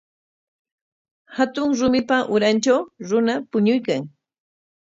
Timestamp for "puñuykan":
3.49-4.01